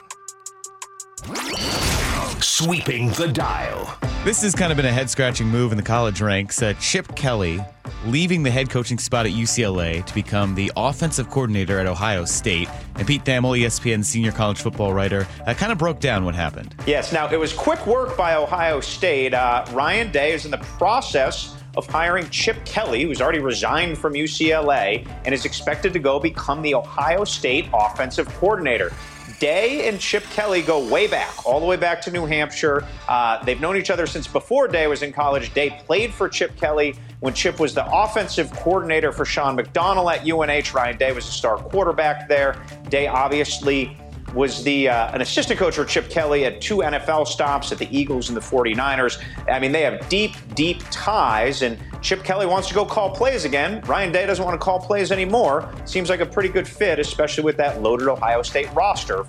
[2.42, 3.98] Sweeping the dial.
[4.24, 6.62] This has kind of been a head scratching move in the college ranks.
[6.62, 7.60] Uh, Chip Kelly
[8.06, 12.70] leaving the head coaching spot at UCLA to become the offensive coordinator at Ohio State.
[12.96, 16.76] And Pete Thamel, ESPN senior college football writer, uh, kind of broke down what happened.
[16.86, 19.34] Yes, now it was quick work by Ohio State.
[19.34, 24.14] Uh, Ryan Day is in the process of hiring Chip Kelly, who's already resigned from
[24.14, 28.94] UCLA and is expected to go become the Ohio State offensive coordinator.
[29.40, 32.86] Day and Chip Kelly go way back, all the way back to New Hampshire.
[33.08, 35.54] Uh, they've known each other since before Day was in college.
[35.54, 40.30] Day played for Chip Kelly when Chip was the offensive coordinator for Sean McDonnell at
[40.30, 40.74] UNH.
[40.74, 42.62] Ryan Day was a star quarterback there.
[42.90, 43.98] Day obviously
[44.34, 47.88] was the uh, an assistant coach for Chip Kelly at two NFL stops at the
[47.98, 49.22] Eagles and the 49ers.
[49.50, 53.46] I mean, they have deep, deep ties, and Chip Kelly wants to go call plays
[53.46, 53.82] again.
[53.82, 55.74] Ryan Day doesn't want to call plays anymore.
[55.86, 59.26] Seems like a pretty good fit, especially with that loaded Ohio State roster.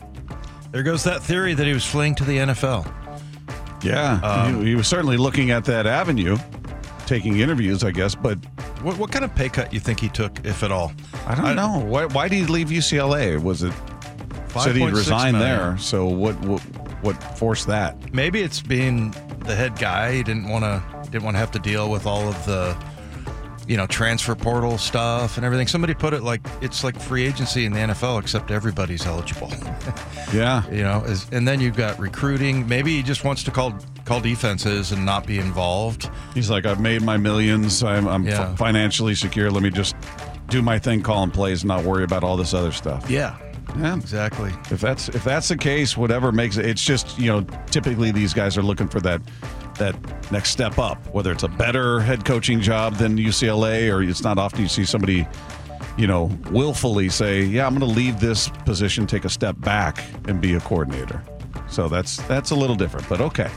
[0.71, 2.93] There goes that theory that he was fleeing to the NFL.
[3.83, 6.37] Yeah, Um, he, he was certainly looking at that avenue,
[7.07, 8.15] taking interviews, I guess.
[8.15, 8.39] But
[8.83, 10.93] What, what kind of pay cut you think he took, if at all?
[11.27, 11.79] I don't know.
[11.87, 13.43] Why, why did he leave UCLA?
[13.43, 13.73] Was it
[14.53, 15.77] said he'd 5.6 resign there?
[15.79, 16.61] So what, what
[17.03, 18.13] what forced that?
[18.13, 19.15] Maybe it's being
[19.47, 20.13] the head guy.
[20.13, 22.77] He didn't want to didn't want to have to deal with all of the
[23.67, 25.69] you know, transfer portal stuff and everything.
[25.69, 29.53] Somebody put it like it's like free agency in the NFL, except everybody's eligible.
[30.35, 32.67] yeah, you know, is, and then you've got recruiting.
[32.67, 36.11] Maybe he just wants to call call defenses and not be involved.
[36.35, 37.85] He's like, I've made my millions.
[37.85, 38.51] I'm, I'm Yeah.
[38.51, 39.53] f- financially secure.
[39.53, 39.95] Let me just
[40.49, 43.09] do my thing, call and plays, and not worry about all this other stuff.
[43.09, 43.37] Yeah.
[43.79, 44.53] Yeah, exactly.
[44.71, 48.35] If that's if that's the case, whatever makes it, it's just you know typically these
[48.35, 49.21] guys are looking for that
[49.79, 49.97] that
[50.31, 54.39] next step up, whether it's a better head coaching job than UCLA, or it's not
[54.39, 55.27] often you see somebody
[55.97, 60.03] you know willfully say, yeah, I'm going to leave this position, take a step back,
[60.27, 61.23] and be a coordinator.
[61.69, 63.51] So that's that's a little different, but okay.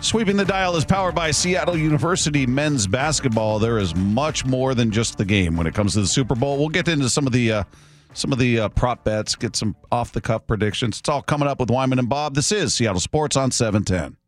[0.00, 3.58] Sweeping the dial is powered by Seattle University men's basketball.
[3.58, 6.58] There is much more than just the game when it comes to the Super Bowl.
[6.58, 7.64] We'll get into some of the uh,
[8.12, 10.98] some of the uh, prop bets, get some off the cuff predictions.
[10.98, 12.34] It's all coming up with Wyman and Bob.
[12.34, 14.19] This is Seattle Sports on 710.